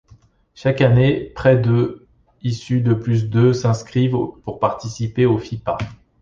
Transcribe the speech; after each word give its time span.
Chaque 0.55 0.81
année 0.81 1.25
près 1.35 1.57
de 1.57 2.07
issus 2.41 2.81
de 2.81 2.95
plus 2.95 3.29
de 3.29 3.53
s’inscrivent 3.53 4.17
pour 4.43 4.57
participer 4.59 5.27
au 5.27 5.37
Fipa. 5.37 5.77